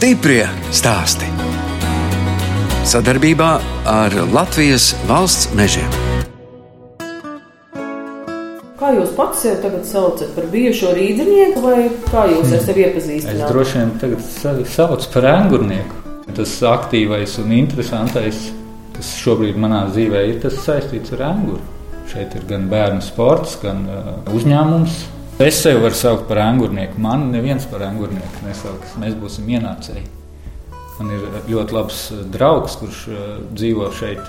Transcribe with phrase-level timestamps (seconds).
[0.00, 1.26] Stiprie stāsti.
[2.88, 3.48] Sadarbībā
[3.84, 5.90] ar Latvijas valsts mežiem.
[8.80, 12.88] Kā jūs pats sev tagad saucat par bijušo rīznieku, vai kā jūs ar sevi Es
[12.94, 13.44] iepazīstināt?
[13.52, 16.00] droši vien tagad sevi saucu par angurnieku.
[16.32, 18.40] Tas aktīvais un interesantais,
[18.96, 21.60] kas šobrīd manā dzīvē ir, tas saistīts ar anguru.
[22.08, 25.02] Šeit ir gan bērnu sports, gan uh, uzņēmums.
[25.40, 26.98] Es sevi varu saukt par angurnieku.
[27.00, 28.92] Man neviens par angurnieku nesauks.
[29.00, 30.02] Mēs būsim ienācēji.
[30.98, 33.22] Man ir ļoti labs uh, draugs, kurš uh,
[33.56, 34.20] dzīvo šeit.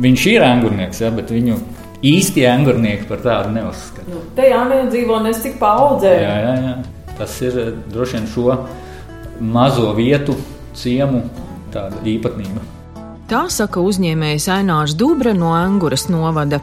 [0.00, 1.58] Viņš ir angurnieks, ja, bet viņu
[2.04, 4.08] īsti angurnieki par tādu neuzskata.
[4.08, 6.14] Nu, te Jānis dzīvo nes cik paudzē.
[6.22, 6.74] Jā, jā, jā.
[7.18, 8.56] Tas ir eh, droši vien šo
[9.54, 10.34] mazo vietu,
[10.74, 11.26] ciemu
[11.76, 12.64] tāda īpatnība.
[13.24, 16.58] Tā saka uzņēmējs Ainārs Dubra no Anguras novada.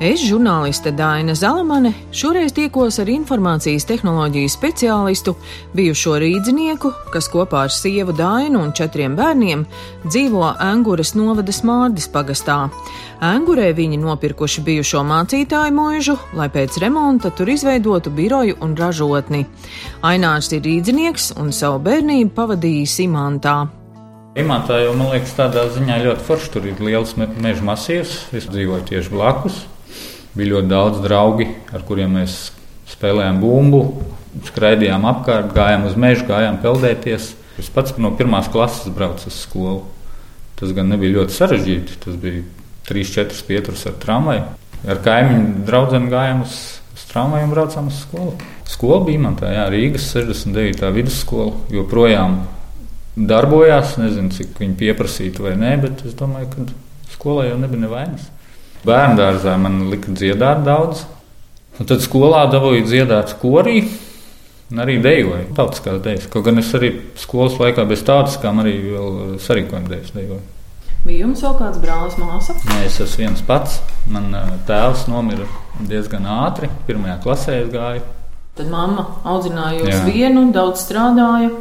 [0.00, 5.36] Es, žurnāliste Daina Zalamane, šoreiz tiekos ar informācijas tehnoloģiju speciālistu,
[5.76, 9.68] bijušo rīdzinieku, kas kopā ar sievu Dainu un četriem bērniem
[10.08, 12.62] dzīvo Anguras novada Smārdis pagastā.
[13.20, 19.44] Angurē viņi nopirkuši bijušo mācītāju mūžu, lai pēc remonta tur izveidotu biroju un ražotni.
[20.00, 23.66] Ainārs ir rīdzinieks un savu bērnību pavadījis Imantā.
[24.36, 26.50] Imantā jau, man liekas, tādā ziņā ļoti forši.
[26.52, 28.16] Tur ir liels me- meža masīvs.
[28.36, 29.62] Es dzīvoju tieši blakus.
[30.36, 32.50] Bija ļoti daudz draugi, ar kuriem mēs
[32.92, 33.80] spēlējām bumbu,
[34.44, 37.32] skraidījām apkārt, gājām uz mežu, gājām peldēties.
[37.58, 39.82] Es pats no pirmās klases braucu uz skolu.
[40.60, 41.96] Tas gan nebija ļoti sarežģīti.
[42.04, 42.42] Tas bija
[42.88, 44.42] 3-4 pieturas ar tramvaju.
[44.86, 46.58] Ar kaimiņu draugiem gājām uz,
[46.92, 48.36] uz tramvaju un braucām uz skolu.
[48.68, 50.92] Skola bija man tā, jā, Rīgas 69.
[50.92, 51.52] vidusskola.
[51.72, 52.42] Joprojām
[53.16, 53.96] darbojās.
[54.00, 58.30] Nezinu, cik viņi pieprasītu vai nē, bet es domāju, ka skolā jau nebija nevainas.
[58.86, 61.06] Bērnu dārzā man lika dziedāt daudz.
[61.80, 63.80] Un tad skolā dabūju dziedāt korī.
[64.66, 66.26] Un arī dejoju tautiskās dēļas.
[66.32, 66.90] Kaut gan es arī
[67.20, 70.42] skolas laikā bez tautiskām arī vēl sarīkojumu dēļas dejoju.
[71.06, 72.56] Bija jums vēl kāds brālis, māsa?
[72.66, 73.78] Nē, es esmu viens pats.
[74.10, 74.32] Man
[74.66, 75.46] tēvs nomira
[75.86, 76.70] diezgan ātri.
[76.88, 78.02] Pirmajā klasē es gāju.
[78.58, 80.02] Tad mamma audzināja jūs Jā.
[80.08, 81.52] vienu, daudz strādāja.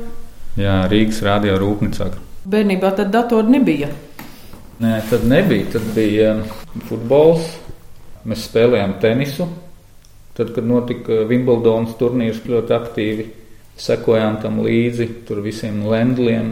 [0.56, 2.06] Jā, Rīgas rādio rūpnīcā.
[2.48, 3.90] Bērnībā tad datoru nebija.
[4.80, 5.68] Nē, tad nebija.
[5.74, 6.46] Tad bija um,
[6.88, 7.50] futbols.
[8.24, 9.50] Mēs spēlējām tenisu.
[10.36, 13.28] Tad, kad notika Wimbledonas turnīrs, ļoti aktīvi
[13.84, 15.10] sekojām tam līdzi.
[15.28, 16.48] Tur visiem lendliem,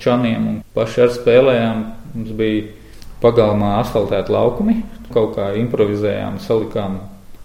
[0.00, 1.86] čaniem un paši ar spēlējām.
[2.16, 2.70] Mums bija
[3.20, 4.80] pagalmā asfaltēti laukumi.
[5.12, 7.02] Kaut kā improvizējām, salikām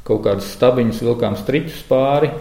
[0.07, 2.31] kaut kādus stabiņus, vilkām striķus pāri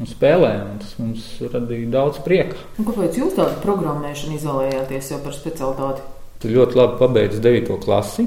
[0.00, 0.74] un spēlējām.
[0.74, 2.58] un Tas mums radīja daudz prieka.
[2.80, 6.04] Un kāpēc jūs tādu programmēšanu izvēlējāties jau par specialitāti?
[6.42, 7.78] Tu ļoti labi pabeidzi 9.
[7.82, 8.26] klasi.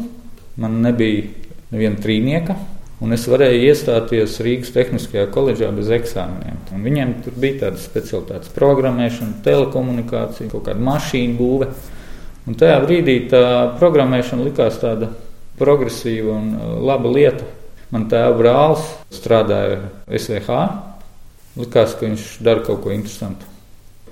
[0.59, 1.28] Man nebija
[1.69, 2.56] neviena trīnieka,
[3.06, 6.57] un es varēju iestāties Rīgas Tehniskajā koledžā bez eksāmeniem.
[6.75, 11.69] Un viņiem tur bija tādas specialitātes, programmēšana, telekomunikācija, kaut kāda mašīnu būve.
[12.50, 13.44] Un tajā brīdī tā
[13.78, 15.12] programmēšana likās tāda
[15.59, 17.46] progresīva un uh, laba lieta.
[17.94, 20.57] Man tēva brālis strādāja SVH.
[21.59, 23.47] Likās, ka viņš dara kaut ko interesantu.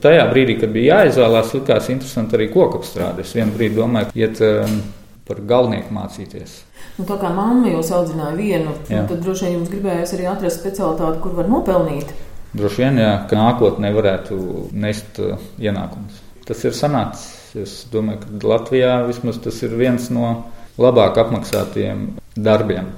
[0.03, 3.23] Tajā brīdī, kad bija jāizvēlās, likās interesanti arī kokapstrāde.
[3.25, 4.81] Es vienu brīdi domāju, iet um,
[5.25, 6.59] par galvenieku mācīties.
[6.99, 10.61] Nu, tā kā mamma jūs audzināja vienu, nu, tad droši vien jums gribējās arī atrast
[10.61, 12.13] specialitāti, kur var nopelnīt.
[12.57, 14.37] Droši vien, jā, ka nākotnē varētu
[14.77, 16.21] nest uh, ienākumus.
[16.47, 17.33] Tas ir sanācis.
[17.57, 20.29] Es domāju, ka Latvijā vismaz tas ir viens no
[20.77, 22.05] labāk apmaksātajiem
[22.37, 22.91] darbiem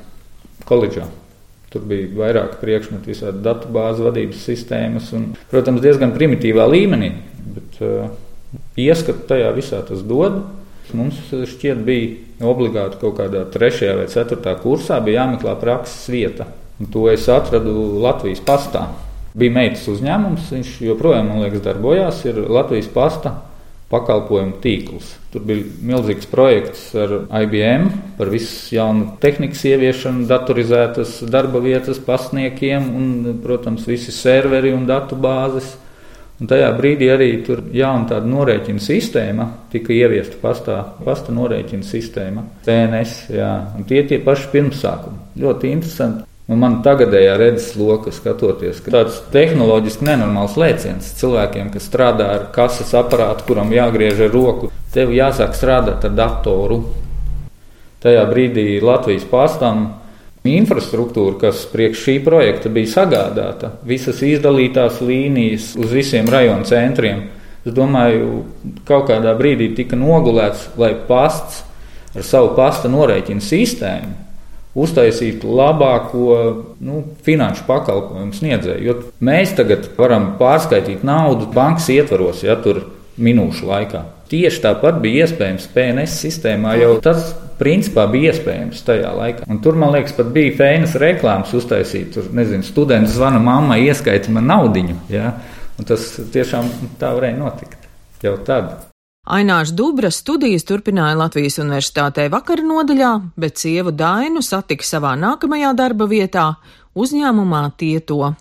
[0.67, 1.07] koledžā.
[1.69, 7.11] Tur bija vairāk priekšmetu, visādi datu bāzu vadības sistēmas un, protams, diezgan primitīvā līmenī.
[7.53, 8.07] Bet uh,
[8.79, 10.41] ieskatu tajā visā tas dod.
[10.97, 16.47] Mums šķiet, bija obligāti kaut kādā trešajā vai ceturtā kursā jāmeklē prakses vieta.
[16.79, 18.87] Un to es atradu Latvijas pastā.
[19.37, 22.23] Bija meitas uzņēmums, viņš joprojām, man liekas, darbojās.
[22.25, 23.35] Ir Latvijas pasta
[23.89, 25.15] pakalpojumu tīkls.
[25.33, 32.89] Tur bija milzīgs projekts ar IBM par visu jaunu tehnikas ieviešanu, datorizētas darba vietas pasniekiem
[32.95, 33.11] un,
[33.43, 35.75] protams, visi serveri un datu bāzes.
[36.39, 42.45] Un tajā brīdī arī tur jauna tāda norēķina sistēma tika ieviesta pastā, pasta norēķina sistēma,
[42.63, 43.17] PNS.
[43.35, 45.23] Jā, un tie tie paši pirmsākumi.
[45.43, 46.28] Ļoti interesanti.
[46.49, 52.45] Un man tagadējā redzes loka skatoties, ka tāds tehnoloģiski nenormāls lēciens cilvēkiem, kas strādā ar
[52.55, 56.79] kases aparātu, kuram jāgriež ar roku, tev jāsāk strādāt ar datoru.
[58.01, 59.83] Tajā brīdī Latvijas pastam
[60.49, 67.27] infrastruktūra, kas priekš šī projekta bija sagādāta, visas izdalītās līnijas uz visiem rajonu centriem,
[67.61, 68.47] es domāju,
[68.89, 71.61] kaut kādā brīdī tika nogulēts, lai pasts
[72.15, 74.28] ar savu pasta norēķinu sistēmu
[74.77, 76.27] uztaisītu labāko
[76.85, 78.85] nu, finanšu pakalpojumu sniedzēju.
[78.85, 78.95] Jo
[79.25, 82.83] mēs tagad varam pārskaitīt naudu bankas ietvaros, ja tur
[83.19, 84.03] minūšu laikā.
[84.29, 89.47] Tieši tāpat bija iespējams PNS sistēmā, jau tas principā bija iespējams tajā laikā.
[89.49, 92.13] Un tur, man liekas, pat bija fēnas reklāmas uztaisīt.
[92.15, 95.01] Tur, nezinu, students zvana mammai, ieskaita man naudiņu.
[95.11, 95.33] Ja?
[95.81, 96.69] Un tas tiešām
[97.01, 97.89] tā varēja notikt
[98.23, 98.75] jau tad.
[99.29, 106.07] Ainārs Dubra studijas turpināja Latvijas Universitātē vakara nodaļā, bet sievu Dainu satika savā nākamajā darba
[106.09, 106.45] vietā
[106.97, 108.31] uzņēmumā Tieto.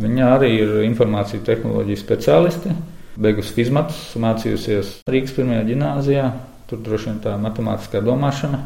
[0.00, 2.72] Viņa arī ir informāciju tehnoloģiju speciāliste.
[3.20, 6.24] Beigus fizmatus, mācījusies Rīgas pirmajā gimnājā.
[6.72, 8.62] Tur droši vien tā matemātiskā domāšana,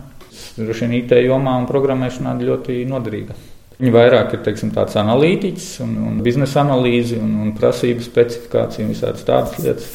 [0.60, 3.34] droši vien IT jomā un programmēšanā ļoti noderīga.
[3.82, 8.94] Viņa vairāk ir teiksim, tāds analītiķis un, un biznesa analīze un, un prasību specifikācija un
[8.94, 9.92] visādas tādas lietas.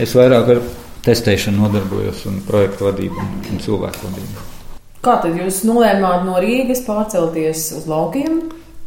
[0.00, 0.62] Es vairāk ar
[1.06, 4.46] testēšanu nodarbojos un projektu vadību un, cilvēku vadību.
[5.02, 8.38] Kā tad jūs nolēmāt no Rīgas pārcelties uz laukiem?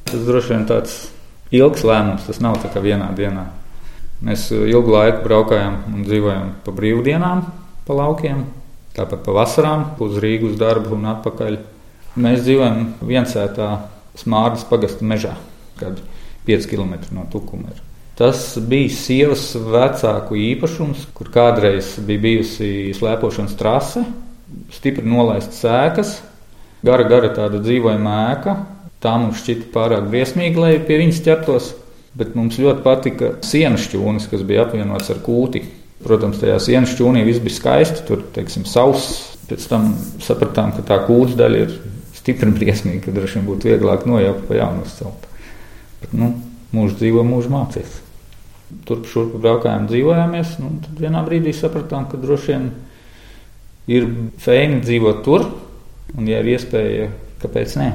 [0.08, 0.96] Tas droši vien tāds
[1.56, 3.50] ilgs lēmums, tas nav tā kā vienā dienā.
[4.26, 7.42] Mēs ilgu laiku braukājām un dzīvojām pa brīvdienām,
[7.86, 8.46] pa laukiem,
[8.96, 11.60] tāpat pa vasarām, uz Rīgas darbu un atpakaļ.
[12.16, 13.74] Mēs dzīvojam viensētā
[14.16, 15.34] Smārdas pagasta mežā,
[15.82, 16.00] kad
[16.48, 17.84] 5 km no Tukuma ir.
[18.16, 24.06] Tas bija sievas vecāku īpašums, kur kādreiz bija bijusi slēpošanas trase,
[24.72, 26.14] stipri nolaistas ēkas,
[26.86, 28.54] gara, gara tāda dzīvojama ēka.
[29.04, 31.68] Tā mums šķita pārāk briesmīga, lai pie viņas ķertos,
[32.16, 35.66] bet mums ļoti patika sienas šķūnis, kas bija apvienots ar kūti.
[36.06, 39.36] Protams, tajā sienas šķūnī viss bija skaisti, tur teiksim, sauss.
[39.50, 39.92] Pēc tam
[40.24, 41.76] sapratām, ka tā kūts daļa ir
[42.16, 45.30] stipri briesmīga, ka droši vien būtu vieglāk nojaukt pa jaunu uzcelt.
[46.00, 46.32] Bet, nu,
[46.74, 48.02] mūžs dzīvo, mūžs mācīs
[48.86, 50.58] turp šurp braukājām, dzīvojāmies.
[50.62, 52.68] Nu, tad vienā brīdī sapratām, ka droši vien
[53.92, 54.10] ir
[54.42, 55.48] fēni dzīvot tur,
[56.16, 57.10] un, ja ir iespēja,
[57.44, 57.94] kāpēc ne?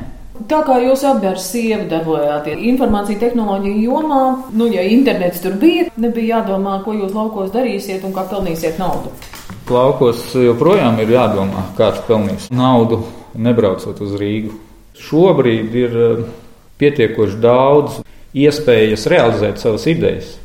[0.49, 4.23] Tā kā jūs abi ar sievu darbojāties informācijas tehnoloģiju jomā,
[4.57, 9.13] nu, ja internets tur bija, nebija jādomā, ko jūs laukos darīsiet un kā pelnīsiet naudu.
[9.71, 13.03] Laukos joprojām ir jādomā, kāds pelnīs naudu,
[13.37, 14.57] nebraucot uz Rīgu.
[15.01, 16.25] Šobrīd ir eh,
[16.81, 18.01] pietiekoši daudz
[18.37, 20.40] iespējas realizēt savas idejas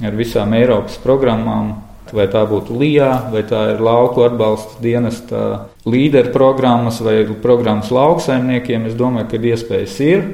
[0.00, 1.74] ar visām Eiropas programmām.
[2.12, 5.42] Vai tā būtu LIBE, vai tā ir lauku atbalsta dienesta
[5.88, 8.84] līderu programmas vai programmas lauksaimniekiem.
[8.90, 10.26] Es domāju, ka iespējas ir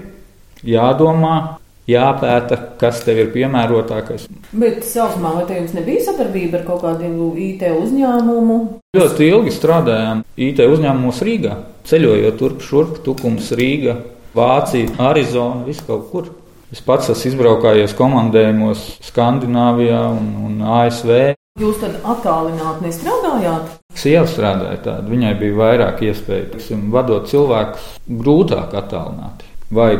[0.66, 1.58] jādomā,
[1.88, 4.26] jāpēta, kas tev ir piemērotākais.
[4.50, 8.58] Bet sākumā vai te jums nebija sadarbība ar kaut kādu IT uzņēmumu?
[8.98, 11.56] Ļoti ilgi strādājām IT uzņēmumos Rīgā,
[11.88, 14.00] ceļojot turp šurp, Tukums, Rīga,
[14.36, 16.28] Vācija, Arizona, visu kaut kur.
[16.68, 21.12] Es pats esmu izbraukājies komandējumos Skandināvijā un, un ASV.
[21.58, 23.70] Jūs tad attālināti nestrādājāt?
[23.96, 26.50] Sieva strādāja tādu, viņai bija vairāk iespēju.
[26.52, 27.86] Tiksim, vadot cilvēkus,
[28.20, 29.48] grūtāk attālināti.
[29.72, 29.94] Vai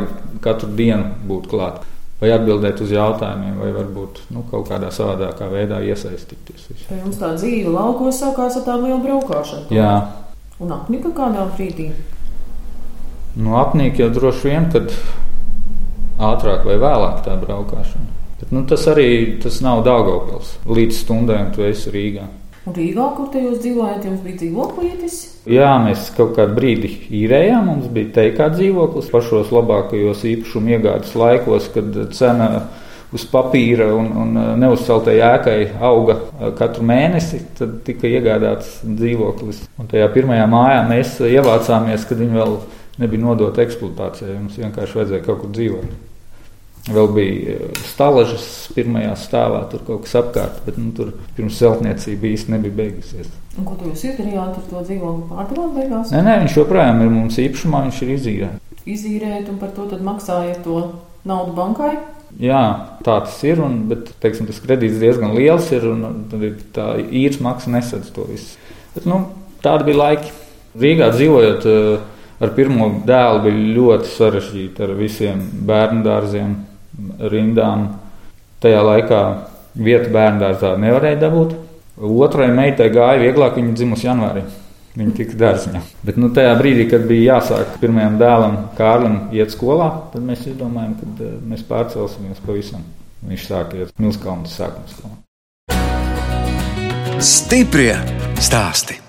[0.44, 1.80] katru dienu būt klāt,
[2.20, 6.68] vai atbildēt uz jautājumiem, vai varbūt nu, kaut kādā savādākā veidā iesaistīties.
[6.90, 9.70] Vai jums tā dzīve laukos sākās ar tādu lielu braukšanu?
[9.72, 9.94] Jā.
[10.60, 11.88] Un apnika kādā brīdī?
[13.38, 14.92] Nu, apnika jau droši vien, kad
[16.18, 18.14] ātrāk vai vēlāk tā braukšana.
[18.38, 20.58] Bet, nu, tas arī tas nav Dārgopils.
[20.70, 22.28] Līdz stundai tu esi Rīgā.
[22.68, 25.16] Un Rīgā, kur te jūs dzīvojat, jums bija dzīvoklītis?
[25.50, 27.70] Jā, mēs kaut kādu brīdi īrējām.
[27.70, 32.48] Mums bija teikā dzīvoklis pašos labākajos īpašumu iegādes laikos, kad cena
[33.16, 36.18] uz papīra un, un neuzceltai ēkai auga
[36.58, 37.40] katru mēnesi.
[37.58, 39.64] Tad tika iegādāts dzīvoklis.
[39.80, 42.60] Un tajā pirmajā mājā mēs ievācāmies, kad viņi vēl
[43.02, 44.36] nebija nodota eksploatācijai.
[44.42, 46.07] Mums vienkārši vajadzēja kaut kur dzīvot.
[46.88, 52.30] Vēl bija eh, stālažas pirmajā stāvā, tur kaut kas apkārt, bet nu, tur pirms celtniecība
[52.32, 53.30] īsti nebija beigusies.
[53.58, 56.12] Un ko jūs izdarījāt ar to dzīvokli pārdevāt beigās?
[56.14, 58.84] Nē, nē, viņš joprojām ir mums īpašumā, viņš ir izīrēts.
[58.88, 60.78] Izīrēt un par to maksājat to
[61.28, 61.96] naudu bankai?
[62.38, 62.62] Jā,
[63.04, 66.44] tā tas ir, un, bet teiksim, tas kredīts diezgan liels ir, un tad
[66.76, 68.60] tā īres maksa nesadz to visu.
[68.94, 69.24] Bet, nu,
[69.64, 70.32] tādi bija laiki.
[70.78, 76.52] Rīgā dzīvojot, uh, ar pirmo dēlu bija ļoti sarežģīti ar visiem bērnu dārziem,
[77.32, 77.88] rindām.
[78.62, 79.22] Tajā laikā
[79.78, 81.54] vietu bērnu dārzā nevarēja dabūt.
[81.98, 84.44] Otrai meitai gāja vieglāk, viņa dzimusi janvārī.
[84.98, 85.82] Viņa tika dārziņā.
[86.06, 90.94] Bet nu, tajā brīdī, kad bija jāsāk pirmajam dēlam, Kārlim, iet skolā, tad mēs izdomājām,
[90.98, 92.86] ka uh, mēs pārcelsimies pavisam.
[93.28, 95.18] Viņš sāka iet Milskalnas sākuma skolā.
[97.18, 97.94] Stiprie
[98.38, 99.07] stāstī!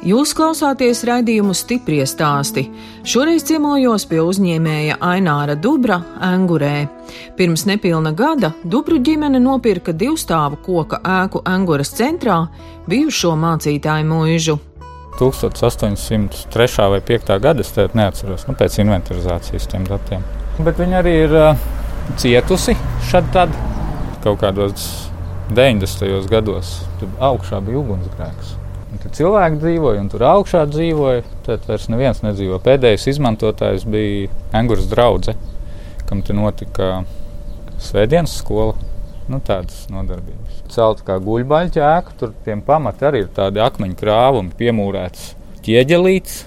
[0.00, 2.62] Jūs klausāties raidījumu stipri stāstī.
[3.04, 6.86] Šoreiz ciemojos pie uzņēmēja Aināra Dubra, Angurē.
[7.36, 12.38] Pirms nepilna gada Dubru ģimene nopirka divstāvu koka ēku Anguras centrā,
[12.88, 14.54] bijušo mācītāju mūžu.
[15.18, 16.88] 1803.
[16.94, 17.34] vai 5.
[17.44, 20.24] gada es neatceros nu, pēc inventarizācijas tiem datiem.
[20.64, 21.68] Bet viņa arī ir uh,
[22.16, 22.72] cietusi
[23.10, 23.52] šad tad
[24.24, 24.88] kaut kādos
[25.52, 26.24] 90.
[26.32, 26.78] gados.
[27.02, 28.56] Tur augšā bija ugunsgrēks.
[29.00, 31.24] Tur cilvēki dzīvoja, un tur augšā dzīvoja.
[31.46, 32.58] Tad vairs neviens nedzīvo.
[32.64, 35.32] Pēdējais izmantotājs bija Angūras draugs,
[36.08, 37.00] kam te notika
[37.80, 38.76] Svētdienas skola.
[39.30, 40.64] Nu, tādas nodarbības.
[40.74, 45.28] Celta kā guļbaļķa ēka, tur tiem pamatiem arī ir tādi akmeņu krāvumi, piemūrēts
[45.64, 46.40] ķieģelīts,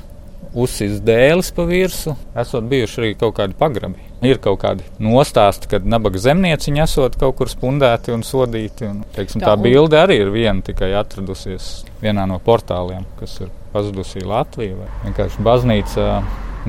[0.54, 2.18] uzsīs dēlis pa virsmu.
[2.44, 4.13] Esot bijuši arī kaut kādi pagrabi.
[4.24, 8.88] Ir kaut kādi nostāsti, kad nabaga zemnieciņi esot kaut kur spundēti un sodīti.
[8.88, 13.52] Un, teiksim, tā, tā bilde arī ir viena tikai atradusies vienā no portāliem, kas ir
[13.74, 14.88] pazudusi Latvijā.
[15.04, 16.08] Vienkārši baznīca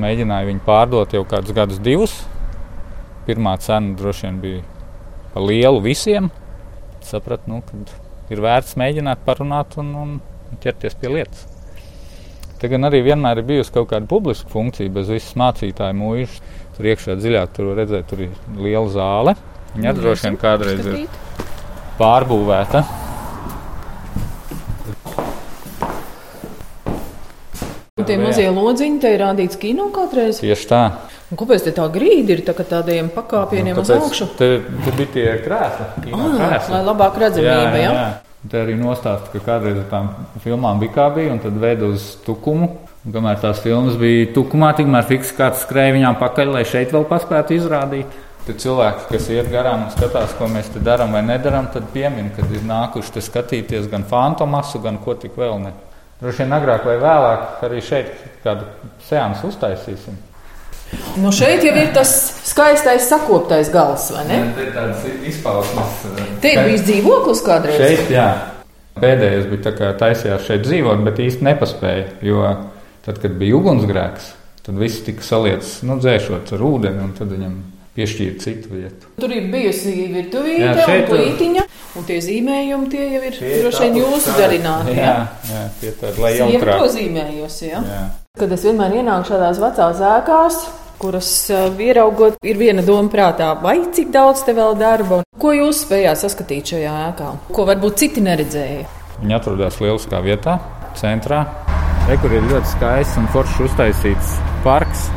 [0.01, 2.15] mēģināja viņu pārdot jau kādus gadus, divus.
[3.25, 4.63] Pirmā cena droši vien bija
[5.33, 6.29] pa lielu visiem.
[7.05, 11.54] Sapratu, nu, ka ir vērts mēģināt parunāt un, un ķerties pie lietas.
[12.65, 16.39] Te gan arī vienmēr ir bijusi kaut kāda publiska funkcija, bez visas mācītāju mūžas.
[16.73, 19.35] Tur iekšā dziļāk tur redzēt, tur ir liela zāle.
[19.75, 21.03] Viņa droši vien kādreiz ir
[21.99, 22.81] pārbūvēta.
[28.01, 30.41] Un tie mazie lodziņi, te ir rādīts kino kādreiz.
[30.41, 30.83] Tieši tā.
[31.29, 34.33] Un kāpēc tā grīda ir tā, tādiem pakāpieniem nu, uz augšu?
[34.41, 36.15] Te, te bija tie krēsli.
[36.17, 37.83] Ah, lai labāk redzamība, jā.
[37.85, 37.97] jā.
[38.01, 38.24] jā.
[38.51, 40.09] Te arī nostāsta, ka kādreiz ar tām
[40.43, 42.69] filmām bija kā bija, un tad veido uz tukumu.
[43.05, 47.05] Un kamēr tās filmas bija tukumā, tikmēr fiks kāds skrēja viņām pakaļ, lai šeit vēl
[47.09, 48.21] paspētu izrādīt.
[48.45, 52.29] Tad cilvēki, kas iet garām un skatās, ko mēs te darām vai nedarām, tad piemin,
[52.35, 55.73] kad ir nākuši te skatīties gan fantomasu, gan ko tik vēl ne.
[56.21, 58.69] Droši vien agrāk vai vēlāk arī šeit kādu
[59.07, 60.21] seansu uztaisīsim.
[61.19, 62.11] Nu šeit jau ir tas
[62.45, 64.39] skaistais sakoptais gals, vai ne?
[64.61, 66.01] Ir tāds izpausmes.
[66.11, 67.79] Eh, Te ir bijis dzīvoklis kādreiz.
[67.81, 68.27] Šeit, jā.
[68.95, 72.43] Pēdējais bija tā kā taisījās šeit dzīvot, bet īsti nepaspēja, jo
[73.03, 74.29] tad, kad bija ugunsgrēks,
[74.63, 77.57] tad viss tika salietas, nu, dzēšot ar ūdeni, un tad viņam
[77.95, 79.09] piešķīra citu vietu.
[79.21, 84.35] Tur ir bijusi virtuvīte un plītiņa, un tie zīmējumi tie jau ir droši vien jūsu
[84.39, 84.95] darināti.
[84.99, 85.13] Jā,
[85.51, 86.81] jā, tie tādi, lai jautrāk.
[86.81, 87.83] to zīmējusi, jā.
[87.91, 88.01] jā.
[88.35, 90.59] Kad es vienmēr ienāku šādās vecās ēkās,
[90.99, 95.85] kuras uh, ieraugot, ir viena doma prātā, vai cik daudz te vēl darba, ko jūs
[95.85, 98.83] spējāt saskatīt šajā ēkā, ko varbūt citi neredzēja.
[99.21, 100.59] Viņi atrodas lieliskā vietā,
[100.99, 101.45] centrā.
[102.05, 104.35] Re, kur ir ļoti skaists un foršs uztaisīts
[104.67, 105.07] parks,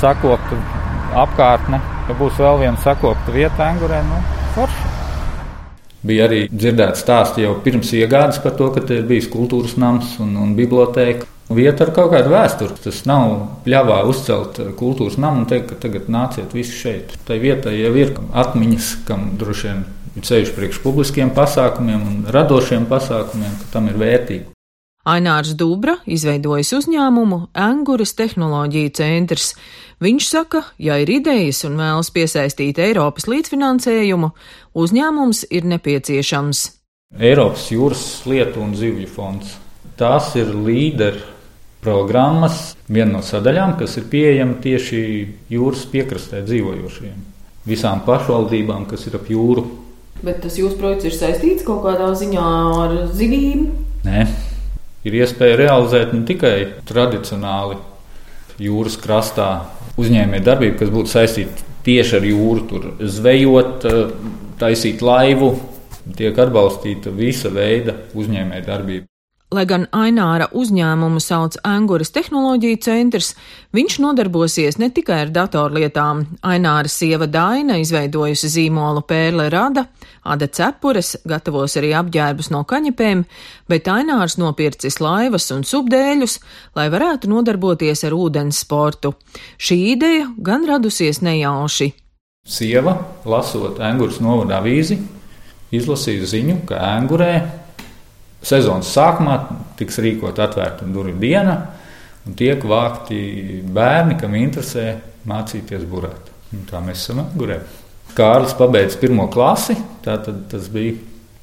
[0.00, 0.85] sakopta
[1.24, 1.80] apkārtne.
[2.08, 4.20] Ja būs vēl viena sakopta vieta, angurē, nu,
[4.56, 4.92] forša.
[6.06, 10.12] Bija arī dzirdēts stāsts jau pirms iegādes par to, ka te ir bijis kultūras nams
[10.22, 12.78] un, un biblioteka vieta ar kaut kādu vēsturi.
[12.84, 13.34] Tas nav
[13.66, 17.16] pļāvā uzcelt kultūras namu un teikt, ka tagad nāciet visi šeit.
[17.26, 22.86] Tai vietai jau ir atmiņas, kam droši vien ir ceļš priekš publiskiem pasākumiem un radošiem
[22.90, 24.55] pasākumiem, ka tam ir vērtīgi.
[25.06, 29.52] Ainārs Dubra izveidojis uzņēmumu Anguras tehnoloģiju centrs.
[30.02, 34.32] Viņš saka, ja ir idejas un vēlas piesaistīt Eiropas līdzfinansējumu,
[34.74, 36.64] uzņēmums ir nepieciešams.
[37.22, 39.54] Eiropas jūras lietu un zivju fonds.
[39.96, 41.22] Tās ir līderi
[41.86, 45.00] programmas, viena no sadaļām, kas ir pieejama tieši
[45.54, 47.22] jūras piekrastē dzīvojošiem.
[47.70, 49.64] Visām pašvaldībām, kas ir ap jūru.
[50.26, 52.50] Bet tas jūsu projekts ir saistīts kaut kādā ziņā
[52.82, 53.68] ar zivīm?
[54.06, 54.26] Nē,
[55.06, 56.56] ir iespēja realizēt ne tikai
[56.88, 57.78] tradicionāli
[58.62, 59.50] jūras krastā
[60.00, 63.86] uzņēmēju darbību, kas būtu saistīta tieši ar jūru, tur zvejot,
[64.60, 65.52] taisīt laivu,
[66.16, 69.06] tiek atbalstīta visa veida uzņēmēju darbība.
[69.54, 73.28] Lai gan Aināra uzņēmumu sauc Anguras tehnoloģiju centrs,
[73.76, 76.24] viņš nodarbosies ne tikai ar datorlietām.
[76.42, 79.84] Aināra sieva Daina izveidojusi zīmolu Pērle Rada,
[80.26, 83.22] Ada Cepures gatavos arī apģērbus no kaņepēm,
[83.70, 86.40] bet Ainārs nopircis laivas un subdēļus,
[86.74, 89.12] lai varētu nodarboties ar ūdens sportu.
[89.62, 91.92] Šī ideja gan radusies nejauši.
[92.42, 94.98] Sieva, lasot Anguras novada avīzi,
[95.70, 97.30] izlasīja ziņu, ka Angurē
[98.46, 99.38] sezonas sākumā
[99.78, 101.56] tiks rīkot atvērta durvju diena,
[102.26, 103.18] un tiek vākti
[103.74, 104.94] bērni, kam interesē
[105.28, 106.32] mācīties burēt.
[106.54, 107.58] Un tā mēs esam gurē.
[108.16, 110.94] Kārlis pabeidza pirmo klasi, tātad tas bija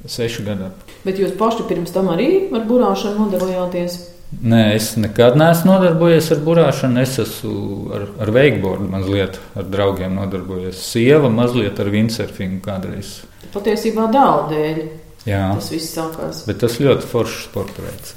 [0.09, 0.71] seši gadi.
[1.03, 3.99] Bet jūs paši pirms tam arī ar burāšanu nodarbojāties?
[4.41, 7.01] Nē, es nekad neesmu nodarbojies ar burāšanu.
[7.03, 10.79] Es esmu ar, ar wakeboardu mazliet ar draugiem nodarbojies.
[10.81, 13.19] Sieva mazliet ar windsurfingu kādreiz.
[13.53, 14.81] Patiesībā dēla dēļ.
[15.27, 15.43] Jā.
[15.55, 16.43] Tas viss sākās.
[16.49, 18.15] Bet tas ļoti foršs sporta veids.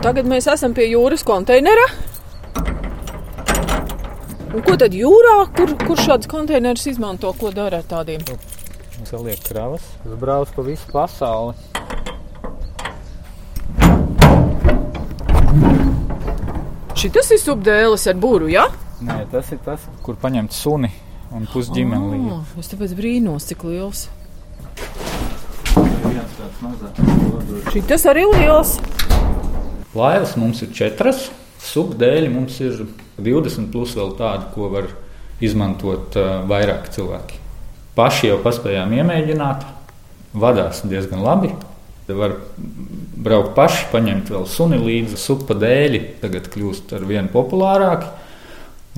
[0.00, 1.84] Tagad mēs esam pie jūras konteinera.
[4.50, 8.24] Un ko tad jūrā, kur, kur šāds konteiners izmanto, ko dara ar tādiem?
[8.96, 11.54] Mums vēl liek kravas, tas brauc pa visu pasauli.
[17.00, 18.66] Šis ir subdēlis ar būru, jā?
[18.66, 18.88] Ja?
[19.00, 20.90] Nē, tas ir tas, kur paņemt suni
[21.32, 22.18] un pusģimeni.
[22.34, 24.08] Oh, es tāpēc brīnos, cik liels.
[26.60, 28.74] Šis arī liels.
[29.96, 31.30] Laivas mums ir četras,
[31.64, 32.82] subdēļi mums ir
[33.16, 34.90] 20 plus vēl tādi, ko var
[35.40, 37.38] izmantot uh, vairāk cilvēki.
[37.96, 39.64] Paši jau paspējām iemēģināt,
[40.36, 41.54] vadās diezgan labi.
[42.10, 42.36] Var
[43.24, 46.02] braukt paši, paņemt vēl suni līdzi, supa dēļi.
[46.20, 48.12] Tagad kļūst ar vienu populārāku.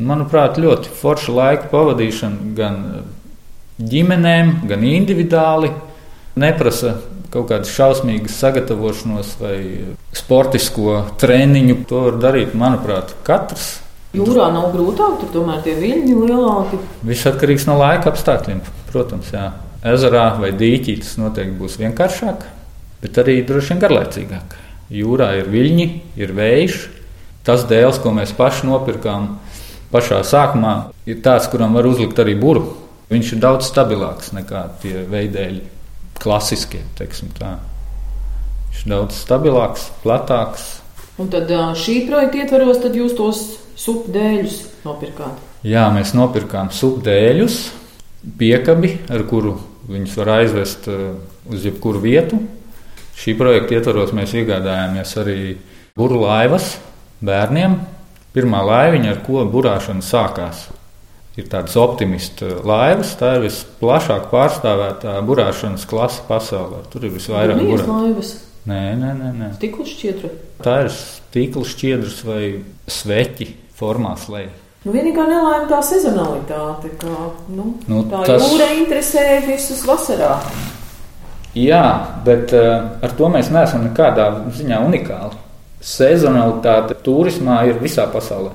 [0.03, 2.83] Manuprāt, ļoti forša laika pavadīšana gan
[3.79, 5.71] ģimenēm, gan individuāli.
[6.43, 6.97] Neprasa
[7.33, 9.57] kaut kādas šausmīgas sagatavošanos vai
[10.17, 11.79] sportisko treniņu.
[11.89, 13.79] To var darīt, manuprāt, katrs.
[14.13, 16.81] Jūrā nav grūtāk, tur tomēr tie viļņi lielāki.
[17.09, 18.61] Viss atkarīgs no laika apstākļiem,
[18.91, 19.31] protams.
[19.33, 19.47] Jā.
[19.89, 22.45] Ezerā vai dīķī tas noteikti būs vienkāršāk,
[23.03, 24.59] bet arī droši vien garlaicīgāk.
[24.93, 25.89] Jūrā ir viļņi,
[26.21, 26.83] ir vējš.
[27.43, 29.33] Tas dēls, ko mēs paši nopirkām
[29.91, 32.69] pašā sākumā, ir tāds, kuram var uzlikt arī buru.
[33.11, 35.65] Viņš ir daudz stabilāks nekā tie veidēļi,
[36.23, 36.83] klasiskie.
[36.99, 40.69] Viņš ir daudz stabilāks, platāks.
[41.21, 43.43] Un tad šī projekta ietvaros jūs tos
[43.83, 45.37] supdēļus nopirkāt?
[45.67, 47.59] Jā, mēs nopirkām supdēļus,
[48.39, 49.59] piekabi, ar kuru
[49.91, 52.41] viņus var aizvest uz jebkuru vietu.
[53.19, 55.39] Šī projekta ietvaros mēs iegādājāmies arī
[55.99, 56.77] burbuļu laivas
[57.23, 57.77] bērniem.
[58.33, 60.65] Pirmā laiviņa, ar ko burāšana sākās,
[61.39, 63.15] ir tādas optimistu laivas.
[63.21, 66.83] Tā ir visplašāk pārstāvētā burāšanas klase pasaulē.
[66.93, 68.25] Tur ir visvairāk burbuļu.
[68.71, 69.31] Nē, nē, nē.
[69.39, 69.53] nē.
[69.57, 70.33] Stikla šķiedra.
[70.63, 72.43] Tā ir stikla šķiedras vai
[72.91, 73.49] sveķi
[73.79, 74.51] formās lej.
[74.83, 77.11] Nu, vienīgā nelaime tā sezonalitāte, ka
[77.55, 78.47] nu, nu, tā tas...
[78.51, 80.35] jūra interesē visus vasarā.
[81.55, 81.85] Jā,
[82.27, 85.39] bet uh, ar to mēs neesam nekādā ziņā unikāli.
[85.83, 88.55] Sezonalitāte turismā ir visā pasaulē.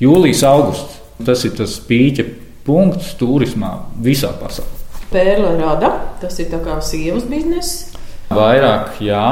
[0.00, 2.26] Jūlijas, augusts tas ir tas pīķa
[2.66, 4.80] punkts turismā visā pasaulē.
[5.12, 5.90] Pērle rada,
[6.22, 7.98] tas ir kā sievas biznesa.
[8.32, 9.24] Vairāk, jā,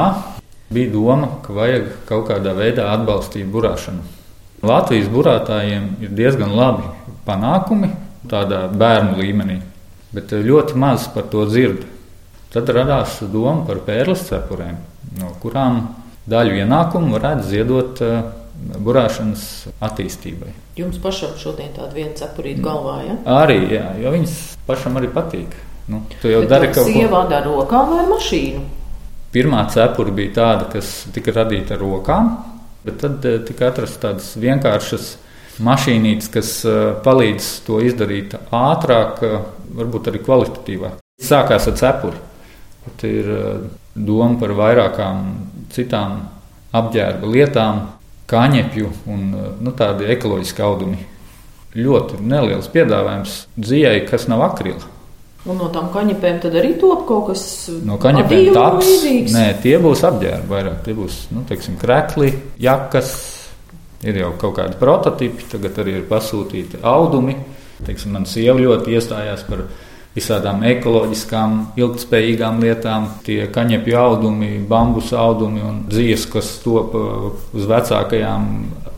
[0.69, 4.03] bija doma, ka vajag kaut kādā veidā atbalstīt burāšanu.
[4.61, 6.85] Latvijas burātājiem ir diezgan labi
[7.25, 7.89] panākumi
[8.29, 9.57] tādā bērnu līmenī,
[10.13, 11.87] bet ļoti maz par to dzird.
[12.53, 14.77] Tad radās doma par pērles cepurēm,
[15.17, 15.81] no kurām
[16.29, 18.21] daļu ienākumu varētu ziedot uh,
[18.81, 19.45] burāšanas
[19.83, 20.53] attīstībai.
[20.79, 23.17] Jums pašam šodien tāda viena cepurīta galvā, ja?
[23.41, 25.57] Arī, jā, jo viņas pašam arī patīk.
[25.91, 26.93] Nu, tu jau bet dari kaut ko.
[26.93, 28.63] Sievā dara rokām vai mašīnu?
[29.31, 32.31] Pirmā cepura bija tāda, kas tika radīta ar rokām,
[32.83, 35.11] Bet tad eh, tika atrastas tādas vienkāršas
[35.61, 39.37] mašīnītes, kas eh, palīdz to izdarīt ātrāk, eh,
[39.77, 40.97] varbūt arī kvalitatīvāk.
[41.21, 42.21] Sākās ar cepuri.
[42.81, 43.27] Pat ir
[43.93, 45.19] doma par vairākām
[45.69, 46.15] citām
[46.73, 47.83] apģērba lietām,
[48.31, 49.27] kaņepju un
[49.61, 51.03] nu, tādi ekoloģiski audumi.
[51.71, 54.89] Ļoti neliels piedāvājums dzijai, kas nav akrila.
[55.49, 57.43] Un no tām kaņepēm tad arī top kaut kas
[57.87, 58.89] no kaņepēm tāds.
[59.33, 60.81] Nē, tie būs apģērbi vairāk.
[60.85, 62.29] Tie būs, nu, teiksim, krekli,
[62.61, 63.15] jakas.
[64.05, 67.35] Ir jau kaut kādi prototipi, tagad arī ir pasūtīti audumi.
[67.85, 69.65] Teiksim, man sieva ļoti iestājās par
[70.15, 73.07] visādām ekoloģiskām, ilgspējīgām lietām.
[73.25, 78.49] Tie kaņepju audumi, bambusu audumi un dzīves, kas top uh, uz vecākajām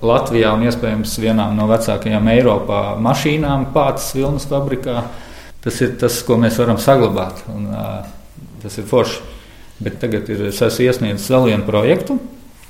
[0.04, 5.06] Latvijā un iespējams vienām no vecākajām Eiropā mašīnām pātas vilnas fabrikā
[5.64, 7.46] tas ir tas, ko mēs varam saglabāt.
[7.54, 9.22] Un, uh, tas ir forši.
[9.84, 12.18] Bet tagad ir iesniedzis vēl vienu projektu.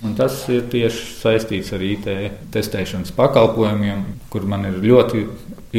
[0.03, 2.09] Un tas ir tieši saistīts ar IT
[2.51, 4.03] testēšanas pakalpojumiem,
[4.33, 5.23] kur man ir ļoti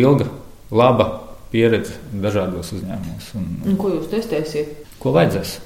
[0.00, 0.31] ilga,
[0.72, 1.24] laba
[1.55, 3.31] pieredze dažādos uzņēmumos.
[3.38, 4.75] Un, un ko jūs testēsiet?
[5.03, 5.59] Ko vajadzēs?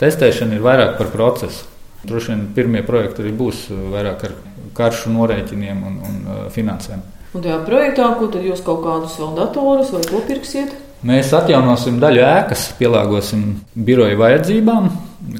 [0.00, 1.66] Testēšana ir vairāk par procesu.
[2.06, 4.34] Droši vien pirmie projekti arī būs vairāk ar
[4.78, 7.02] karšu norēķiniem un, un uh, finansēm.
[7.34, 10.76] Un tajā projektā, ko tad jūs kaut kādus vēl datorus vai ko pirksiet?
[11.08, 13.42] Mēs atjaunosim daļu ēkas, pielāgosim
[13.74, 14.88] biroja vajadzībām,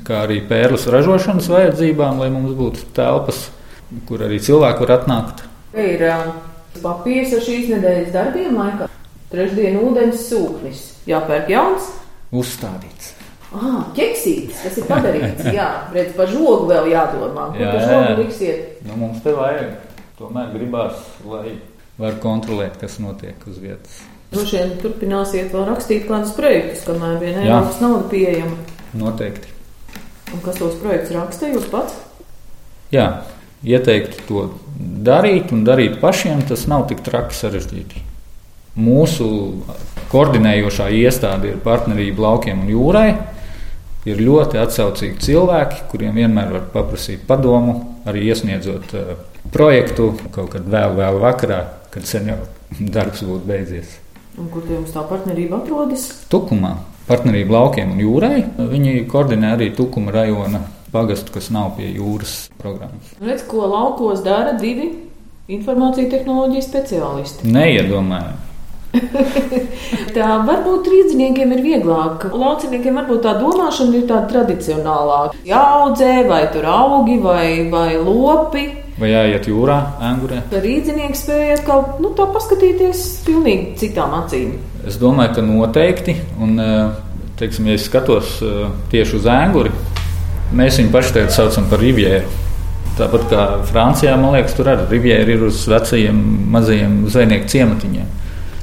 [0.06, 3.48] kā arī pērles ražošanas vajadzībām, lai mums būtu telpas,
[4.10, 5.42] kur arī cilvēki var atnākt.
[5.78, 6.04] Ir
[6.82, 8.87] papīrs ar šīs nedēļas darbiem laikā.
[9.32, 10.82] Trešdien ūdens sūknis.
[11.08, 11.90] Jāpērk jauns.
[12.32, 13.14] Uzstādīts.
[13.48, 15.46] Ah, ķeksītis, tas ir padarīts.
[15.56, 17.48] jā, redz, par žogu vēl jādomā.
[17.54, 18.82] Kur jā, par žogu liksiet?
[18.88, 19.76] Nu, mums te vajag.
[20.18, 21.54] Tomēr gribās, lai
[22.00, 24.00] var kontrolēt, kas notiek uz vietas.
[24.32, 28.58] Droši vien turpināsiet vēl rakstīt kādus projektus, kamēr vien Eiropas nauda pieejama.
[28.98, 29.54] Noteikti.
[30.34, 31.96] Un kas tos projektus raksta jūs pats?
[32.92, 33.06] Jā,
[33.64, 34.44] ieteiktu to
[35.04, 38.04] darīt un darīt pašiem, tas nav tik traki sarežģīti.
[38.78, 39.28] Mūsu
[40.12, 43.08] koordinējošā iestāde ir partnerība laukiem un jūrai.
[44.08, 47.74] Ir ļoti atsaucīgi cilvēki, kuriem vienmēr var paprasīt padomu,
[48.08, 49.16] arī iesniedzot uh,
[49.52, 51.58] projektu kaut kad vēl, vēl vakarā,
[51.92, 52.38] kad sen jau
[52.94, 53.98] darbs būtu beidzies.
[54.38, 56.06] Un kur jums tā partnerība atrodas?
[56.30, 56.76] Tukumā.
[57.08, 58.42] Partnerība laukiem un jūrai.
[58.70, 63.12] Viņi koordinē arī Tukuma rajona pagastu, kas nav pie jūras programmas.
[63.20, 64.92] Redz, ko laukos dara divi
[65.50, 67.48] informāciju tehnoloģiju speciālisti.
[67.50, 68.47] Neiedomājami.
[70.16, 72.28] tā varbūt rīzniekiem ir vieglāk.
[72.32, 75.38] Lauciniekiem varbūt tā domāšana ir tāda tradicionālāka.
[75.48, 78.66] Jāaudzē, vai tur augi, vai, vai lopi.
[78.98, 80.40] Vai jāiet jūrā, angurē?
[80.50, 84.56] Rīznieki spēja kaut nu, tā paskatīties pilnīgi citām acīm.
[84.88, 86.16] Es domāju, ka noteikti.
[86.42, 86.58] Un,
[87.38, 88.38] teiksim, ja es skatos
[88.90, 89.70] tieši uz anguri,
[90.58, 92.46] mēs viņu paši tagad saucam par rivjēru.
[92.98, 96.18] Tāpat kā Francijā, man liekas, tur arī rivjēri ir uz vecajiem
[96.50, 98.08] mazajiem zvejnieku ciematiņiem.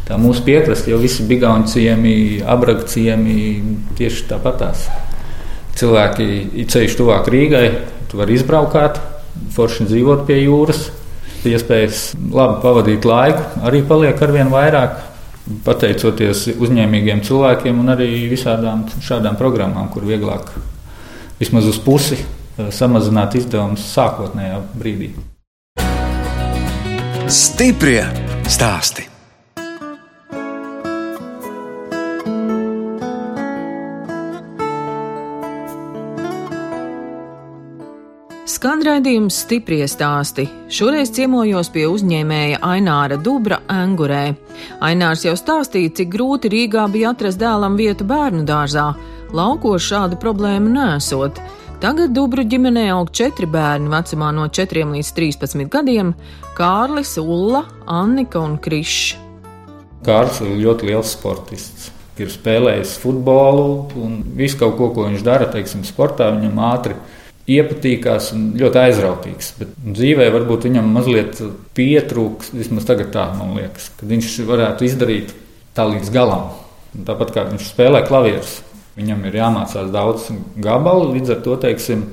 [0.05, 3.63] Tā mūsu piekraste jau visi gauni ciemi, abraga ciemi,
[3.97, 4.85] tieši tāpatās.
[5.75, 7.65] Cilvēki ceļš tuvāk Rīgai,
[8.11, 8.99] tu vari izbraukāt,
[9.55, 10.91] forši dzīvot pie jūras.
[11.45, 15.01] Iespējas labi pavadīt laiku arī paliek ar vien vairāk.
[15.65, 20.49] Pateicoties uzņēmīgiem cilvēkiem un arī visādām šādām programmām, kur vieglāk
[21.37, 22.17] vismaz uz pusi
[22.73, 25.11] samazināt izdevumus sākotnējā brīdī.
[27.29, 28.05] Stiprie
[28.49, 29.14] stāsti!
[38.45, 40.43] Skan raidījums stipri stāsti.
[40.69, 44.35] Šoreiz ciemojos pie uzņēmēja Aināra Dubra Angurē.
[44.85, 48.91] Ainārs jau stāstīja, cik grūti Rīgā bija atrast dēlam vietu bērnu dārzā.
[49.33, 51.41] Laukos šādu problēmu nesot.
[51.81, 56.13] Tagad Dubru ģimenē aug četri bērni vecumā no 4 līdz 13 gadiem-
[56.59, 59.17] Kārlis, Ulla, Annika un Krišs.
[60.05, 61.89] Kārlis ir ļoti liels sportists.
[62.21, 66.95] Ir spēlējis futbolu un visu kaut ko, ko viņš dara, teiksim, sportā, viņam ātri
[67.51, 69.51] iepatīkās un ļoti aizrautīgs.
[69.59, 71.41] Bet dzīvē varbūt viņam mazliet
[71.77, 75.33] pietrūks, vismaz tagad tā, man liekas, ka viņš varētu izdarīt
[75.77, 76.49] tā līdz galam.
[77.05, 78.61] Tāpat kā viņš spēlē klavierus,
[78.95, 80.29] viņam ir jāmācās daudz
[80.63, 82.05] gabalu, līdz ar to, teiksim,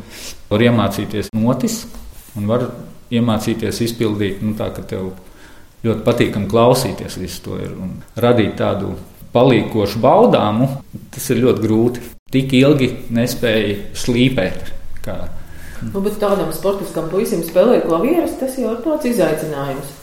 [0.51, 1.85] var iemācīties notis
[2.37, 2.67] un var
[3.13, 5.13] iemācīties izpildīt, nu tā, ka tev
[5.87, 8.95] ļoti patīkami klausīties visu to ir un radīt tādu
[9.33, 10.69] palīkošu baudāmu,
[11.15, 12.05] tas ir ļoti grūti.
[12.33, 14.82] Tik ilgi nespēja slīpēt.
[15.03, 15.17] Kā.
[15.83, 19.99] Nu, bet tādam sportiskam puisim spēlēt klavierus, tas jau ir tāds izaicinājums.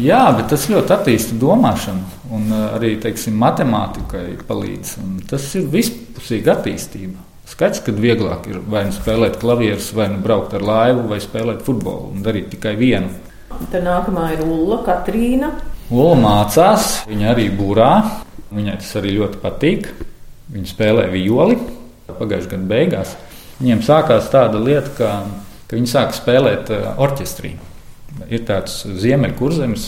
[0.00, 4.94] Jā, bet tas ļoti attīsta domāšanu un arī teiksim, matemātikai palīdz.
[5.30, 7.20] Tas ir vispusīga attīstība.
[7.52, 11.60] Skaidrs, ka vieglāk ir vai nu spēlēt klavierus, vai nu braukt ar laivu, vai spēlēt
[11.66, 13.12] futbolu un darīt tikai vienu.
[13.68, 15.52] Tad nākamā ir Ulla, Katrīna.
[15.92, 17.92] Ulla mācās, viņa arī būrā.
[18.52, 19.92] Viņai tas arī ļoti patīk.
[20.52, 21.60] Viņa spēlē violi
[22.08, 23.14] pagājušā gada beigās.
[23.62, 25.10] Viņiem sākās tāda lieta, ka,
[25.70, 27.54] ka viņi sāka spēlēt uh, orķestrī.
[28.26, 29.84] Ir tāds ziemeļkurzemes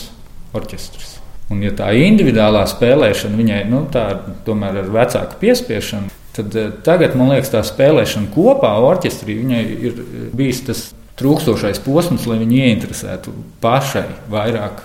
[0.55, 1.17] orķestris.
[1.51, 4.05] Un, ja tā individuālā spēlēšana viņai nu, tā,
[4.47, 6.07] tomēr ir vecāka piespiešana,
[6.37, 9.99] tad uh, tagad man liekas, tā spēlēšana kopā orķestrī viņai ir
[10.39, 10.87] bijis tas
[11.19, 14.81] trūkstošais posms, lai viņi ieinteresētu pašai vairāk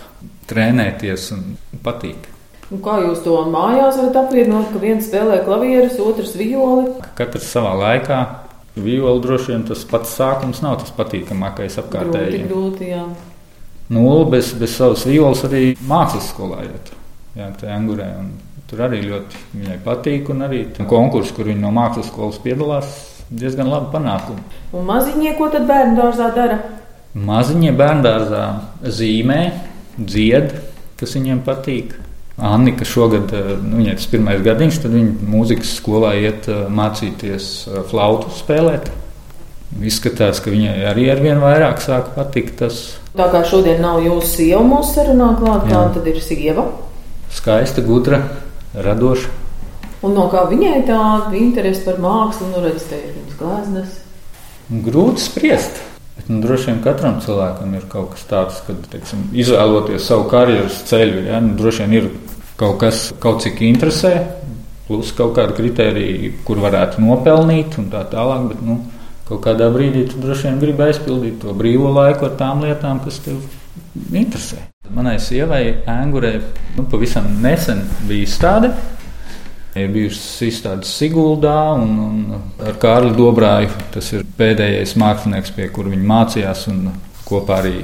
[0.50, 1.48] trenēties un
[1.87, 2.26] patīk.
[2.74, 6.90] Un kā jūs to mājās varat apvienot, ka viens spēlē klavierus, otrs violi?
[7.18, 8.20] Katrs savā laikā
[8.79, 12.47] Viola droši vien tas pats sākums nav tas patīkamākais apkārtējiem.
[12.47, 13.03] Grūti, grūti, jā.
[13.91, 16.93] Nula bez, bez savas violas arī mākslas skolā iet.
[17.35, 18.07] Jā, tā angurē.
[18.71, 20.31] Tur arī ļoti viņai patīk.
[20.31, 22.93] Un arī konkurss, kur viņa no mākslas skolas piedalās,
[23.31, 24.45] diezgan labi panākumi.
[24.79, 26.61] Un maziņie, ko tad bērnu dārzā dara?
[27.19, 28.45] Maziņie bērnu dārzā
[28.87, 29.41] zīmē,
[29.99, 30.55] dzied,
[31.01, 31.97] kas viņiem patīk.
[32.40, 37.48] Annika šogad, eh, nu, viņai tas pirmais gadiņš, tad viņa mūzikas skolā iet eh, mācīties
[37.68, 38.88] eh, flautu spēlēt.
[39.87, 42.81] Izskatās, ka viņai arī ar vien vairāk sāk patikt tas.
[43.14, 46.64] Tā kā šodien nav jūsu sieva mūsu sarunā klāt, kā tad ir sieva?
[47.31, 48.24] Skaista, gudra,
[48.74, 49.31] radoša.
[50.03, 51.05] Un no kā viņai tā
[51.37, 53.96] interese par mākslu, nu redz, te ir viņas glāznes?
[54.88, 55.83] Grūti spriest.
[56.31, 60.77] Bet, nu, droši vien katram cilvēkam ir kaut kas tāds, ka teiksim, izvēloties savu karjeras
[60.87, 62.07] ceļu, ja, nu, droši vien ir
[62.61, 64.12] kaut kas, kaut cik interesē,
[64.87, 68.47] plus kaut kāda kritērija, kur varētu nopelnīt un tā tālāk.
[68.53, 68.79] Bet, nu,
[69.27, 73.19] kaut kādā brīdī tu droši vien gribi aizpildīt to brīvo laiku ar tām lietām, kas
[73.27, 73.43] tev
[74.14, 74.62] interesē.
[74.95, 76.37] Manai sievai, Angurē,
[76.77, 78.71] nu, pavisam nesen bija izstāde
[79.81, 83.71] Ir bijušas izstādes Siguldā un, un ar Kārli Dobrāju.
[83.95, 86.90] Tas ir pēdējais mākslinieks, pie kura viņa mācījās, un
[87.27, 87.77] kopā arī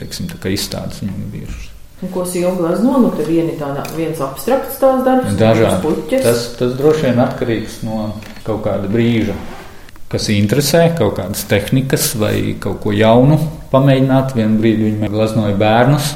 [0.00, 1.70] teiksim, izstādes viņam bijušas.
[2.04, 6.18] Un ko Silva glazno, nu te vieni tāda, viens abstrakts tās darbs, dažādi.
[6.20, 8.08] Tas, tas droši vien atkarīgs no
[8.44, 9.36] kaut kāda brīža,
[10.12, 13.38] kas interesē, kaut kādas tehnikas vai kaut ko jaunu
[13.72, 14.34] pamēģināt.
[14.36, 16.10] Vienu brīdi viņi glaznoja bērnus,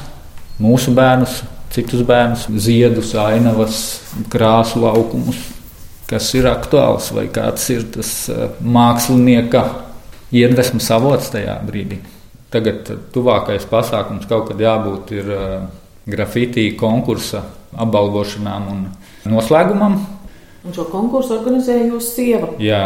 [0.60, 1.38] mūsu bērnus,
[1.74, 3.78] citus bērnus, ziedus, ainavas,
[4.32, 5.40] krāsu laukumus,
[6.08, 9.64] kas ir aktuāls vai kāds ir tas eh, mākslinieka
[10.34, 12.00] iedvesmas avots tajā brīdī.
[12.52, 15.58] Tagad tuvākais pasākums kaut kad jābūt ir eh,
[16.08, 17.44] grafitī konkursa
[17.76, 18.86] apbalvošanām un
[19.28, 19.98] noslēgumam.
[20.64, 22.48] Un šo konkursu organizēja jūsu sieva.
[22.62, 22.82] Jā.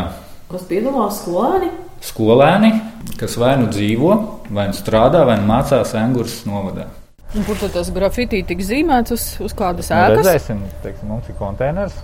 [0.50, 1.70] Kas piedalās skolēni?
[2.02, 2.72] Skolēni,
[3.16, 4.16] kas vai nu dzīvo,
[4.52, 6.88] vai nu strādā, vai nu mācās Angūras novadā.
[7.32, 10.18] Un kur tad tas grafitī tika zīmēts uz, uz kādas nu, ēkas?
[10.18, 11.96] Redzēsim, teiksim, mums ir konteiners.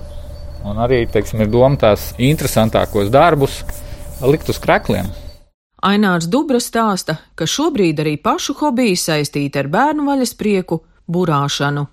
[0.65, 3.61] Un arī teiksim, ir doma tās interesantākos darbus
[4.25, 5.11] likt uz krekliem.
[5.85, 11.85] Ainārs Dubra stāsta, ka šobrīd arī pašu hobiju saistīta ar bērnu vaļas prieku burāšanu.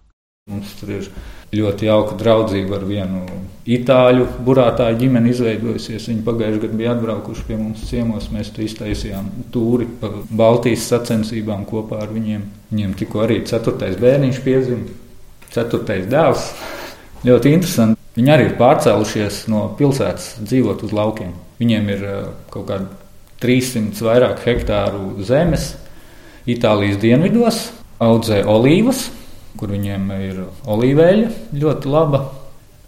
[0.49, 1.11] Mums tur ir
[1.55, 3.23] ļoti jauka draudzība ar vienu
[3.65, 6.07] itāļu burātāju ģimeni izveidojusies.
[6.11, 8.29] Viņi pagājušajā gadā bija atbraukuši pie mums ciemos.
[8.33, 12.43] Mēs tur iztaisījām tūri pa Baltijas sacensībām kopā ar viņiem.
[12.71, 14.97] Viņiem tikko arī ceturtais bērniņš piedzima,
[15.55, 16.51] ceturtais dēls.
[17.25, 18.01] Ļoti interesanti.
[18.15, 21.33] Viņi arī ir pārcēlušies no pilsētas, dzīvot uz laukiem.
[21.59, 22.21] Viņiem ir uh,
[22.53, 22.87] kaut kādi
[23.43, 25.73] 300 vairāk hektāru zemes
[26.45, 27.59] Itālijas dienvidos,
[27.97, 29.07] audzē olīvas,
[29.59, 30.41] kur viņiem ir
[30.71, 32.23] olīveļa ļoti laba,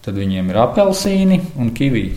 [0.05, 2.07] tad viņiem ir apelsīni un kivī.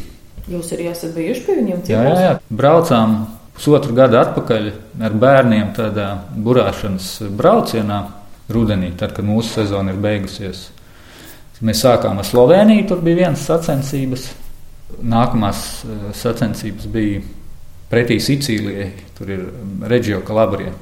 [0.51, 2.09] Jūs arī esat bijuši pie viņiem ciemos?
[2.09, 2.35] Jā, jā, jā.
[2.63, 3.17] braucām
[3.55, 4.69] pusotru gadu atpakaļ
[5.07, 8.01] ar bērniem tādā burāšanas braucienā
[8.51, 10.69] rudenī, tad, kad mūsu sezona ir beigusies.
[11.61, 14.31] Mēs sākām ar Sloveniju, tur bija viens sacensības.
[15.07, 17.21] Nākamās eh, sacensības bija
[17.91, 19.45] pretī Sicīlijai, tur ir
[19.91, 20.73] Reģio Kalabrija.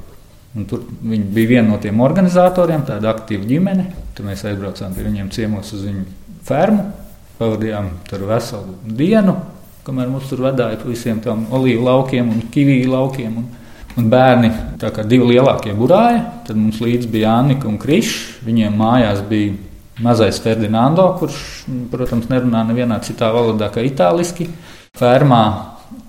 [0.58, 3.84] Un tur viņi bija viena no tiem organizatoriem, tāda aktīva ģimene.
[4.16, 6.02] Tur mēs aizbraucām pie viņiem ciemos uz viņu
[6.48, 6.88] fermu.
[7.38, 9.36] Pavadījām tur veselu dienu,
[9.86, 13.36] kamēr mums tur vadīja pa visiem tiem olīvu laukiem un kiviju laukiem.
[13.38, 13.46] Un,
[13.98, 14.50] un bērni,
[14.82, 18.42] tā kā divi lielākie burāji, tad mums līdzi bija Annika un Krišs.
[18.48, 19.54] Viņiem mājās bija
[20.02, 21.38] mazais Ferdinando, kurš,
[21.92, 24.48] protams, nerunā nevienā citā valodā kā itāliski.
[24.98, 25.44] Fermā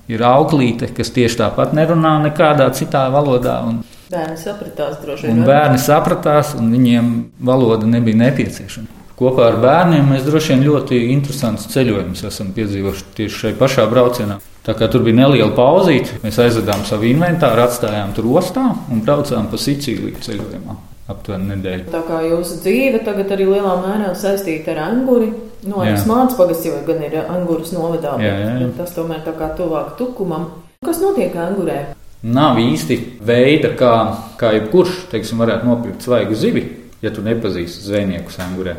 [0.10, 3.60] ir auklīte, kas tieši tāpat nerunā nekādā citā valodā.
[3.70, 5.38] Un, Bērni sapratās droši vien.
[5.38, 7.12] Un bērni sapratās, un viņiem
[7.46, 8.96] valoda nebija nepieciešama.
[9.20, 14.40] Kopā ar bērniem mēs droši vien ļoti interesantus ceļojumus esam piedzīvojuši tieši šai pašā braucienā.
[14.66, 19.52] Tā kā tur bija neliela pauzīte, mēs aizvedām savu inventāru, atstājām tur ostā un braucām
[19.52, 20.78] pa Sicīliju ceļojumā.
[21.10, 21.86] Aptuveni nedēļu.
[21.90, 25.32] Tā kā jūsu dzīve tagad arī lielā mērā saistīta ar anguri.
[25.66, 28.68] No Aņas mācības pagasts jau gan ir Angūras novadā, bet, jā, jā, jā.
[28.78, 30.46] tas tomēr tā kā tuvāk tukumam.
[30.86, 31.80] Kas notiek Angūrē?
[32.20, 33.94] Nav īsti veida, kā,
[34.40, 36.66] kā jebkurš teiksim, varētu nopirkt svaigu zivi,
[37.00, 38.76] ja tu nepazīsti zvejnieku sangurē.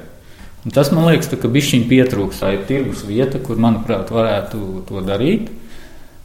[0.60, 2.42] Un tas man liekas, ka bišķiņi pietrūkst.
[2.42, 5.48] Tā ir tirgus vieta, kur, manuprāt, varētu to darīt.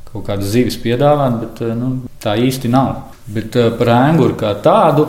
[0.10, 3.13] Kaut kādas zivis piedāvāt, bet nu, tā īsti nav.
[3.32, 5.08] Bet eh, par ēnguru kā tādu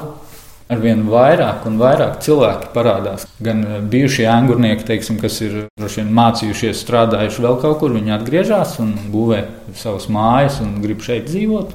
[0.71, 3.27] arvien vairāk un vairāk cilvēki parādās.
[3.43, 8.79] Gan eh, bijušie angurnieki, teiksim, kas ir vien, mācījušies, strādājuši vēl kaut kur, viņi atgriežas
[8.83, 9.43] un būvē
[9.75, 11.75] savas mājas un grib šeit dzīvot.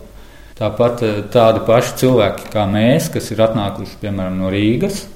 [0.61, 5.07] Tāpat eh, tādi paši cilvēki kā mēs, kas ir atnākuši piemēram no Rīgas,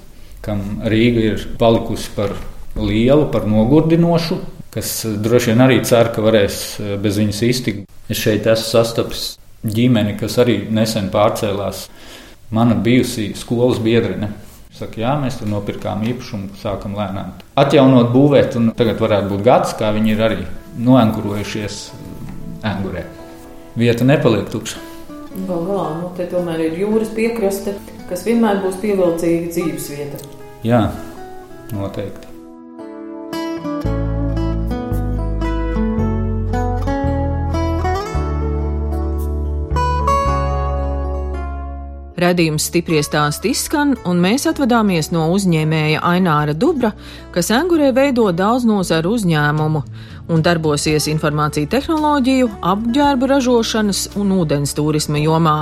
[0.46, 2.34] kam Rīga ir palikusi par
[2.74, 4.40] lielu, par nogurdinošu,
[4.74, 7.84] kas eh, droši vien arī cer, ka varēs eh, bez viņas iztikt.
[8.10, 9.28] Es šeit esmu sastapis
[9.62, 11.86] ģimeni, kas arī nesen pārcēlās.
[12.54, 14.32] Mana bijusī skolas biedrene.
[14.76, 19.78] Saka, jā, mēs tur nopirkām īpašumu, sākam lēnām atjaunot, būvēt, un tagad varētu būt gads,
[19.78, 20.42] kā viņi ir arī
[20.90, 21.80] noenkurojušies
[22.66, 23.06] Angurē.
[23.80, 24.95] Vieta nepaliek tukša.
[25.36, 27.76] Galu galā, nu, te tomēr ir jūras piekraste,
[28.10, 30.22] kas vienmēr būs pievilcīga dzīves vieta.
[30.64, 30.86] Jā,
[31.76, 32.25] noteikti.
[42.16, 46.94] Radījums stipri stāst izskan, un mēs atvadāmies no uzņēmēja Aināra Dubra,
[47.36, 49.82] kas Angurē veido daudz nozaru uzņēmumu
[50.32, 55.58] un darbosies informāciju tehnoloģiju, apģērbu ražošanas un ūdens turisma jomā.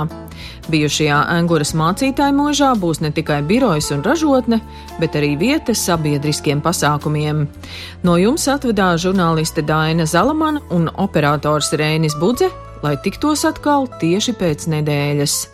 [0.70, 4.60] Bijušajā Anguras mācītāju mūžā būs ne tikai birojas un ražotne,
[5.00, 7.44] bet arī vieta sabiedriskiem pasākumiem.
[8.06, 12.48] No jums atvedās žurnāliste Daina Zalamana un operators Rēnis Budze,
[12.86, 15.53] lai tiktos atkal tieši pēc nedēļas.